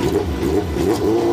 [0.00, 1.29] Yeah, yeah, yeah.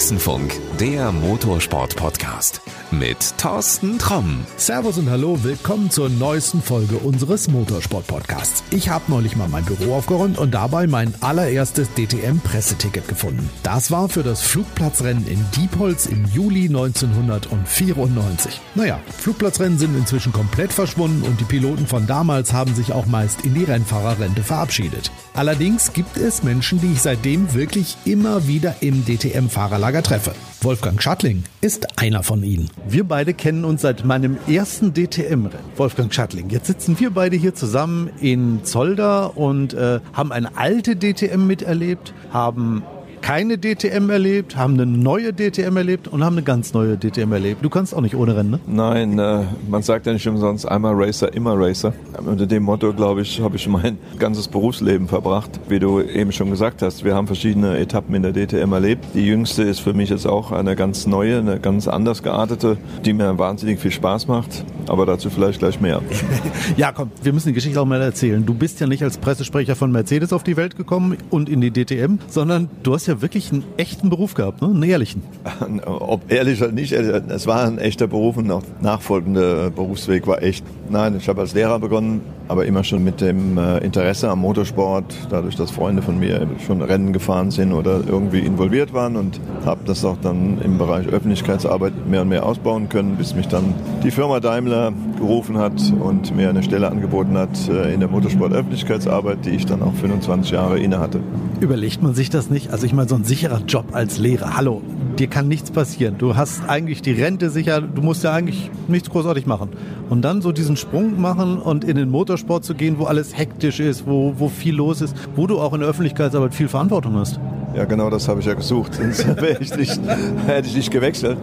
[0.00, 4.46] Boxenfunk, der Motorsport-Podcast mit Thorsten Tromm.
[4.56, 8.64] Servus und hallo, willkommen zur neuesten Folge unseres Motorsport-Podcasts.
[8.70, 13.48] Ich habe neulich mal mein Büro aufgeräumt und dabei mein allererstes DTM-Presseticket gefunden.
[13.62, 18.58] Das war für das Flugplatzrennen in Diepholz im Juli 1994.
[18.74, 23.42] Naja, Flugplatzrennen sind inzwischen komplett verschwunden und die Piloten von damals haben sich auch meist
[23.44, 25.12] in die Rennfahrerrente verabschiedet.
[25.34, 30.32] Allerdings gibt es Menschen, die ich seitdem wirklich immer wieder im DTM-Fahrerlager treffe.
[30.62, 32.70] Wolfgang Schattling ist einer von ihnen.
[32.88, 35.64] Wir beide kennen uns seit meinem ersten DTM-Rennen.
[35.76, 40.96] Wolfgang Schattling, jetzt sitzen wir beide hier zusammen in Zolder und äh, haben eine alte
[40.96, 42.84] DTM miterlebt, haben
[43.22, 47.64] keine DTM erlebt, haben eine neue DTM erlebt und haben eine ganz neue DTM erlebt.
[47.64, 48.60] Du kannst auch nicht ohne Rennen, ne?
[48.66, 51.92] Nein, äh, man sagt ja nicht umsonst einmal Racer, immer Racer.
[52.24, 55.60] Unter dem Motto, glaube ich, habe ich mein ganzes Berufsleben verbracht.
[55.68, 59.04] Wie du eben schon gesagt hast, wir haben verschiedene Etappen in der DTM erlebt.
[59.14, 63.12] Die jüngste ist für mich jetzt auch eine ganz neue, eine ganz anders geartete, die
[63.12, 64.64] mir wahnsinnig viel Spaß macht.
[64.88, 66.02] Aber dazu vielleicht gleich mehr.
[66.76, 68.44] ja, komm, wir müssen die Geschichte auch mal erzählen.
[68.44, 71.70] Du bist ja nicht als Pressesprecher von Mercedes auf die Welt gekommen und in die
[71.70, 74.68] DTM, sondern du hast ja wirklich einen echten Beruf gehabt, ne?
[74.68, 75.22] einen ehrlichen.
[75.86, 80.64] Ob ehrlich oder nicht, es war ein echter Beruf und auch nachfolgender Berufsweg war echt.
[80.88, 85.04] Nein, ich habe als Lehrer begonnen, aber immer schon mit dem äh, Interesse am Motorsport,
[85.30, 89.82] dadurch, dass Freunde von mir schon Rennen gefahren sind oder irgendwie involviert waren und habe
[89.84, 94.10] das auch dann im Bereich Öffentlichkeitsarbeit mehr und mehr ausbauen können, bis mich dann die
[94.10, 99.50] Firma Daimler gerufen hat und mir eine Stelle angeboten hat äh, in der Motorsport-Öffentlichkeitsarbeit, die
[99.50, 101.20] ich dann auch 25 Jahre inne hatte.
[101.60, 102.72] Überlegt man sich das nicht?
[102.72, 104.82] Also ich meine, so ein sicherer Job als Lehrer, hallo,
[105.18, 106.16] dir kann nichts passieren.
[106.18, 109.70] Du hast eigentlich die Rente sicher, du musst ja eigentlich nichts großartig machen.
[110.08, 113.80] Und dann so diesen Sprung machen und in den Motorsport zu gehen, wo alles hektisch
[113.80, 117.38] ist, wo, wo viel los ist, wo du auch in der Öffentlichkeitsarbeit viel Verantwortung hast.
[117.74, 118.94] Ja, genau das habe ich ja gesucht.
[119.14, 119.26] Sonst
[119.60, 120.00] ich nicht,
[120.46, 121.38] hätte ich nicht gewechselt.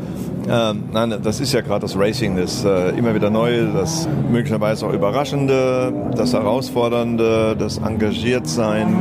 [0.50, 4.88] Ähm, nein, das ist ja gerade das Racing, das äh, immer wieder Neue, das möglicherweise
[4.88, 8.96] auch Überraschende, das Herausfordernde, das Engagiertsein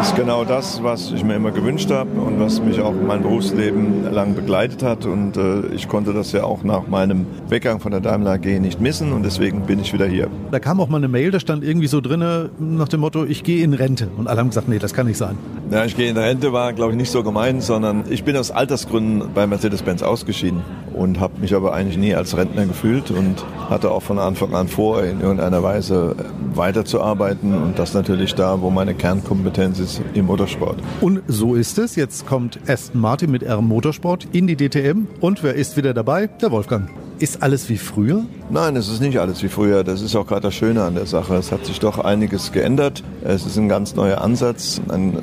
[0.00, 4.12] ist genau das, was ich mir immer gewünscht habe und was mich auch mein Berufsleben
[4.12, 5.06] lang begleitet hat.
[5.06, 8.80] Und äh, ich konnte das ja auch nach meinem Weggang von der Daimler AG nicht
[8.80, 10.28] missen und deswegen bin ich wieder hier.
[10.50, 12.24] Da kam auch mal eine Mail, da stand irgendwie so drin
[12.58, 14.08] nach dem Motto, ich gehe in Rente.
[14.16, 15.38] Und alle haben gesagt, nee, das kann nicht sein.
[15.70, 18.50] Ja, ich gehe in Rente war, glaube ich, nicht so gemeint, sondern ich bin aus
[18.50, 20.62] Altersgründen bei Mercedes-Benz ausgeschieden
[20.94, 24.68] und habe mich aber eigentlich nie als Rentner gefühlt und hatte auch von Anfang an
[24.68, 26.16] vor, in irgendeiner Weise
[26.54, 30.82] weiterzuarbeiten und das natürlich da, wo meine Kernkompetenz ist, im Motorsport.
[31.00, 31.96] Und so ist es.
[31.96, 36.26] Jetzt kommt Aston Martin mit R Motorsport in die DTM und wer ist wieder dabei?
[36.26, 36.90] Der Wolfgang.
[37.18, 38.26] Ist alles wie früher?
[38.50, 39.84] Nein, es ist nicht alles wie früher.
[39.84, 41.34] Das ist auch gerade das Schöne an der Sache.
[41.36, 43.02] Es hat sich doch einiges geändert.
[43.24, 45.16] Es ist ein ganz neuer Ansatz, ein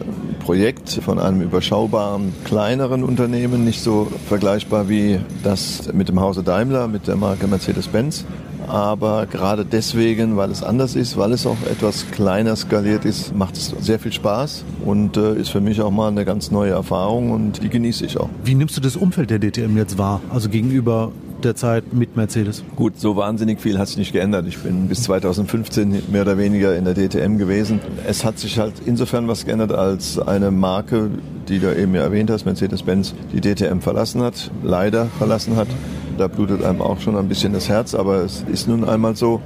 [0.43, 6.87] Projekt von einem überschaubaren, kleineren Unternehmen, nicht so vergleichbar wie das mit dem Hause Daimler,
[6.87, 8.25] mit der Marke Mercedes-Benz.
[8.67, 13.57] Aber gerade deswegen, weil es anders ist, weil es auch etwas kleiner skaliert ist, macht
[13.57, 17.31] es sehr viel Spaß und äh, ist für mich auch mal eine ganz neue Erfahrung
[17.31, 18.29] und die genieße ich auch.
[18.43, 20.21] Wie nimmst du das Umfeld der DTM jetzt wahr?
[20.29, 21.11] Also gegenüber
[21.43, 22.63] der Zeit mit Mercedes?
[22.75, 24.47] Gut, so wahnsinnig viel hat sich nicht geändert.
[24.47, 27.79] Ich bin bis 2015 mehr oder weniger in der DTM gewesen.
[28.07, 31.09] Es hat sich halt insofern was geändert, als eine Marke,
[31.49, 35.67] die du eben erwähnt hast, Mercedes-Benz, die DTM verlassen hat, leider verlassen hat.
[36.17, 39.41] Da blutet einem auch schon ein bisschen das Herz, aber es ist nun einmal so.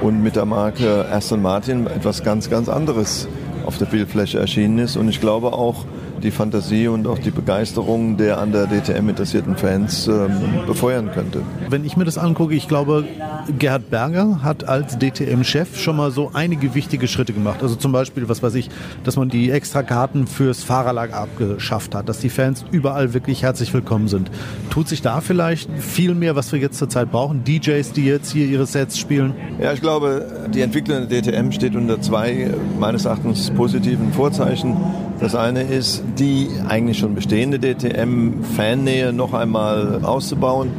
[0.00, 3.28] Und mit der Marke Aston Martin etwas ganz, ganz anderes
[3.66, 4.96] auf der Bildfläche erschienen ist.
[4.96, 5.84] Und ich glaube auch,
[6.22, 10.30] die Fantasie und auch die Begeisterung der an der DTM interessierten Fans ähm,
[10.66, 11.42] befeuern könnte.
[11.68, 13.04] Wenn ich mir das angucke, ich glaube,
[13.58, 17.62] Gerhard Berger hat als DTM-Chef schon mal so einige wichtige Schritte gemacht.
[17.62, 18.70] Also zum Beispiel, was weiß ich,
[19.04, 23.72] dass man die extra Karten fürs Fahrerlager abgeschafft hat, dass die Fans überall wirklich herzlich
[23.74, 24.30] willkommen sind.
[24.70, 27.44] Tut sich da vielleicht viel mehr, was wir jetzt zurzeit brauchen?
[27.44, 29.34] DJs, die jetzt hier ihre Sets spielen?
[29.60, 34.76] Ja, ich glaube, die Entwicklung der DTM steht unter zwei meines Erachtens positiven Vorzeichen.
[35.22, 40.70] Das eine ist, die eigentlich schon bestehende DTM-Fannähe noch einmal auszubauen.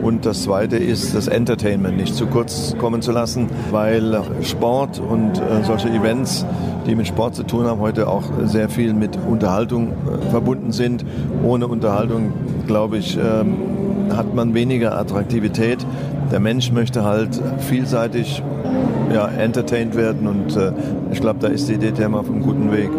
[0.00, 5.38] Und das Zweite ist, das Entertainment nicht zu kurz kommen zu lassen, weil Sport und
[5.38, 6.46] äh, solche Events,
[6.86, 11.04] die mit Sport zu tun haben, heute auch sehr viel mit Unterhaltung äh, verbunden sind.
[11.42, 12.32] Ohne Unterhaltung,
[12.68, 13.56] glaube ich, ähm,
[14.16, 15.84] hat man weniger Attraktivität.
[16.30, 17.30] Der Mensch möchte halt
[17.68, 18.44] vielseitig
[19.12, 20.72] ja, entertained werden und äh,
[21.10, 22.90] ich glaube, da ist die DTM auf einem guten Weg.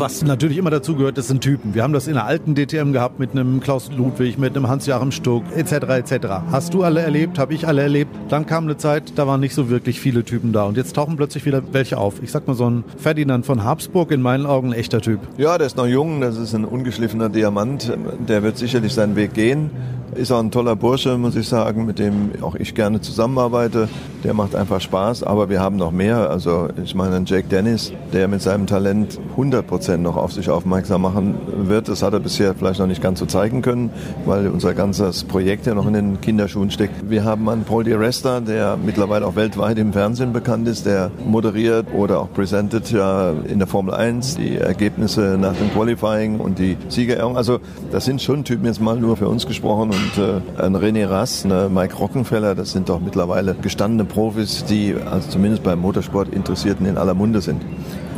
[0.00, 1.74] Was natürlich immer dazu gehört, das sind Typen.
[1.74, 5.10] Wir haben das in der alten DTM gehabt mit einem Klaus Ludwig, mit einem Hans-Joachim
[5.10, 5.72] Stuck, etc.
[5.72, 6.26] etc.
[6.50, 8.14] Hast du alle erlebt, habe ich alle erlebt.
[8.28, 10.64] Dann kam eine Zeit, da waren nicht so wirklich viele Typen da.
[10.64, 12.22] Und jetzt tauchen plötzlich wieder welche auf.
[12.22, 15.20] Ich sag mal so ein Ferdinand von Habsburg, in meinen Augen ein echter Typ.
[15.36, 17.92] Ja, der ist noch jung, das ist ein ungeschliffener Diamant.
[18.28, 19.70] Der wird sicherlich seinen Weg gehen.
[20.14, 23.88] Ist auch ein toller Bursche, muss ich sagen, mit dem auch ich gerne zusammenarbeite.
[24.24, 26.30] Der macht einfach Spaß, aber wir haben noch mehr.
[26.30, 31.02] Also ich meine, Jake Dennis, der mit seinem Talent 100 Prozent noch auf sich aufmerksam
[31.02, 33.90] machen wird, das hat er bisher vielleicht noch nicht ganz so zeigen können,
[34.26, 37.08] weil unser ganzes Projekt ja noch in den Kinderschuhen steckt.
[37.08, 41.10] Wir haben einen Paul Di Resta, der mittlerweile auch weltweit im Fernsehen bekannt ist, der
[41.24, 46.58] moderiert oder auch präsentiert ja in der Formel 1 die Ergebnisse nach dem Qualifying und
[46.58, 47.36] die Siegerehrung.
[47.36, 51.08] Also das sind schon Typen jetzt mal nur für uns gesprochen und äh, ein René
[51.08, 56.28] Rass, ne, Mike Rockenfeller, das sind doch mittlerweile gestandene Profis, die also zumindest beim Motorsport
[56.28, 57.62] Interessierten in aller Munde sind.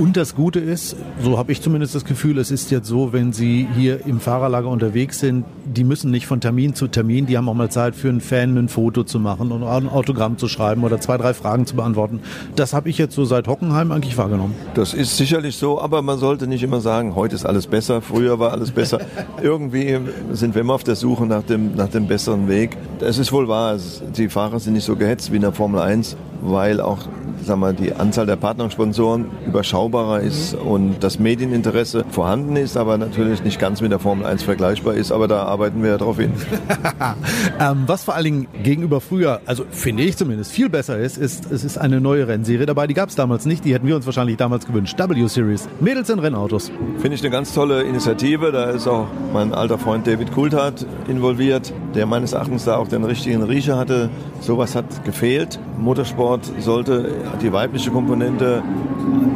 [0.00, 3.34] Und das Gute ist, so habe ich zumindest das Gefühl, es ist jetzt so, wenn
[3.34, 7.46] Sie hier im Fahrerlager unterwegs sind, die müssen nicht von Termin zu Termin, die haben
[7.50, 10.84] auch mal Zeit für einen Fan ein Foto zu machen und ein Autogramm zu schreiben
[10.84, 12.20] oder zwei, drei Fragen zu beantworten.
[12.56, 14.54] Das habe ich jetzt so seit Hockenheim eigentlich wahrgenommen.
[14.72, 18.38] Das ist sicherlich so, aber man sollte nicht immer sagen, heute ist alles besser, früher
[18.38, 19.00] war alles besser.
[19.42, 19.98] Irgendwie
[20.32, 22.74] sind wir immer auf der Suche nach dem, nach dem besseren Weg.
[23.00, 23.76] Es ist wohl wahr,
[24.16, 27.00] die Fahrer sind nicht so gehetzt wie in der Formel 1, weil auch
[27.44, 33.42] sagen wir, die Anzahl der Partnersponsoren überschaubarer ist und das Medieninteresse vorhanden ist, aber natürlich
[33.42, 35.12] nicht ganz mit der Formel 1 vergleichbar ist.
[35.12, 36.32] Aber da arbeiten wir ja drauf hin.
[37.60, 41.50] ähm, was vor allen Dingen gegenüber früher, also finde ich zumindest, viel besser ist, ist,
[41.50, 42.86] es ist eine neue Rennserie dabei.
[42.86, 43.64] Die gab es damals nicht.
[43.64, 44.98] Die hätten wir uns wahrscheinlich damals gewünscht.
[44.98, 45.68] W-Series.
[45.80, 46.70] Mädels in Rennautos.
[46.98, 48.52] Finde ich eine ganz tolle Initiative.
[48.52, 53.04] Da ist auch mein alter Freund David Coulthard involviert, der meines Erachtens da auch den
[53.04, 54.10] richtigen Riecher hatte.
[54.40, 55.58] Sowas hat gefehlt.
[55.78, 57.10] Motorsport sollte
[57.42, 58.62] die weibliche Komponente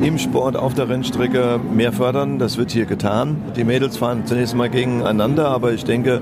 [0.03, 2.39] im Sport auf der Rennstrecke mehr fördern.
[2.39, 3.37] Das wird hier getan.
[3.57, 6.21] Die Mädels fahren zunächst mal gegeneinander, aber ich denke,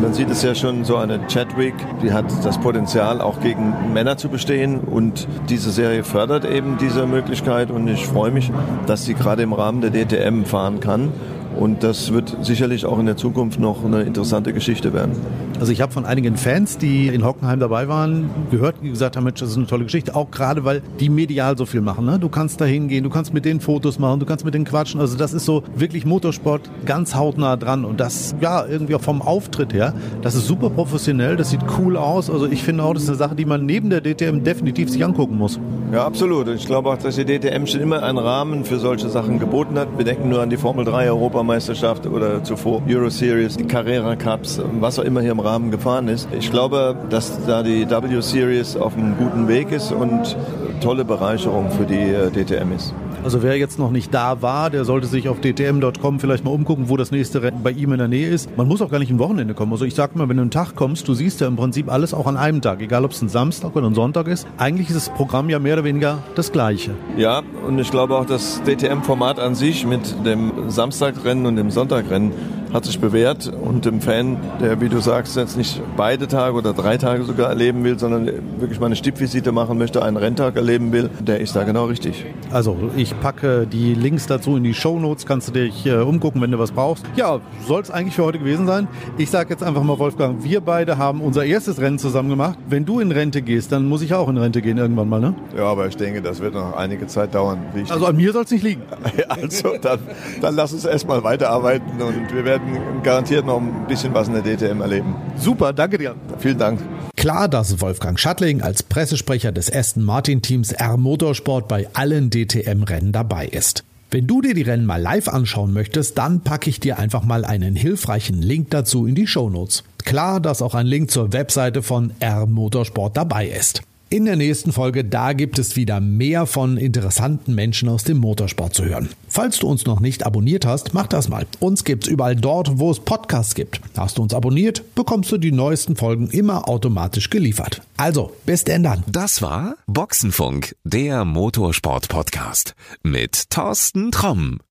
[0.00, 4.16] man sieht es ja schon, so eine Chadwick, die hat das Potenzial, auch gegen Männer
[4.16, 4.80] zu bestehen.
[4.80, 7.70] Und diese Serie fördert eben diese Möglichkeit.
[7.70, 8.52] Und ich freue mich,
[8.86, 11.12] dass sie gerade im Rahmen der DTM fahren kann.
[11.58, 15.12] Und das wird sicherlich auch in der Zukunft noch eine interessante Geschichte werden.
[15.60, 19.24] Also ich habe von einigen Fans, die in Hockenheim dabei waren, gehört, die gesagt haben,
[19.24, 20.14] Mensch, das ist eine tolle Geschichte.
[20.14, 22.04] Auch gerade, weil die medial so viel machen.
[22.04, 22.18] Ne?
[22.18, 25.00] Du kannst da hingehen, du kannst mit denen Fotos machen, du kannst mit denen quatschen.
[25.00, 27.84] Also das ist so wirklich Motorsport ganz hautnah dran.
[27.84, 31.96] Und das, ja, irgendwie auch vom Auftritt her, das ist super professionell, das sieht cool
[31.96, 32.30] aus.
[32.30, 35.04] Also ich finde auch, das ist eine Sache, die man neben der DTM definitiv sich
[35.04, 35.60] angucken muss.
[35.92, 36.48] Ja, absolut.
[36.48, 39.86] Ich glaube auch, dass die DTM schon immer einen Rahmen für solche Sachen geboten hat.
[39.96, 41.12] Wir denken nur an die Formel 3
[41.44, 46.08] Europameisterschaft oder zuvor Euro Series, die Carrera Cups, was auch immer hier im Rahmen gefahren
[46.08, 46.26] ist.
[46.32, 50.36] Ich glaube, dass da die W-Series auf einem guten Weg ist und
[50.80, 52.94] tolle Bereicherung für die äh, DTM ist.
[53.24, 56.90] Also wer jetzt noch nicht da war, der sollte sich auf dtm.com vielleicht mal umgucken,
[56.90, 58.54] wo das nächste Rennen bei ihm in der Nähe ist.
[58.58, 59.72] Man muss auch gar nicht ein Wochenende kommen.
[59.72, 62.12] Also ich sag mal, wenn du einen Tag kommst, du siehst ja im Prinzip alles
[62.12, 64.46] auch an einem Tag, egal ob es ein Samstag oder ein Sonntag ist.
[64.58, 66.90] Eigentlich ist das Programm ja mehr oder weniger das gleiche.
[67.16, 72.32] Ja, und ich glaube auch, das DTM-Format an sich mit dem Samstagrennen und dem Sonntagrennen
[72.74, 76.72] hat sich bewährt und dem Fan, der, wie du sagst, jetzt nicht beide Tage oder
[76.72, 78.26] drei Tage sogar erleben will, sondern
[78.58, 82.26] wirklich mal eine Stippvisite machen möchte, einen Renntag erleben will, der ist da genau richtig.
[82.50, 86.42] Also ich packe die Links dazu in die Show Notes, kannst du dich äh, umgucken,
[86.42, 87.04] wenn du was brauchst.
[87.14, 88.88] Ja, soll es eigentlich für heute gewesen sein.
[89.18, 92.58] Ich sage jetzt einfach mal, Wolfgang, wir beide haben unser erstes Rennen zusammen gemacht.
[92.68, 95.34] Wenn du in Rente gehst, dann muss ich auch in Rente gehen irgendwann mal, ne?
[95.56, 97.60] Ja, aber ich denke, das wird noch einige Zeit dauern.
[97.88, 98.82] also an mir soll es nicht liegen.
[99.28, 100.00] also dann,
[100.40, 102.63] dann lass uns erstmal weiterarbeiten und wir werden
[103.02, 105.14] garantiert noch ein bisschen was in der DTM erleben.
[105.36, 106.14] Super, danke dir.
[106.38, 106.80] Vielen Dank.
[107.16, 113.12] Klar, dass Wolfgang Schattling als Pressesprecher des Aston Martin Teams R Motorsport bei allen DTM-Rennen
[113.12, 113.84] dabei ist.
[114.10, 117.44] Wenn du dir die Rennen mal live anschauen möchtest, dann packe ich dir einfach mal
[117.44, 119.82] einen hilfreichen Link dazu in die Show Notes.
[120.04, 123.82] Klar, dass auch ein Link zur Webseite von R Motorsport dabei ist.
[124.14, 128.72] In der nächsten Folge, da gibt es wieder mehr von interessanten Menschen aus dem Motorsport
[128.72, 129.08] zu hören.
[129.26, 131.48] Falls du uns noch nicht abonniert hast, mach das mal.
[131.58, 133.80] Uns gibt's überall dort, wo es Podcasts gibt.
[133.96, 137.82] Hast du uns abonniert, bekommst du die neuesten Folgen immer automatisch geliefert.
[137.96, 139.02] Also, bis denn dann.
[139.08, 144.60] Das war Boxenfunk, der Motorsport-Podcast mit Thorsten Tromm.